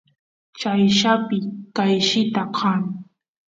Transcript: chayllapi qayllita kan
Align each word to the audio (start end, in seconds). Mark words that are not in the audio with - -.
chayllapi 0.59 1.39
qayllita 1.75 2.43
kan 2.57 2.81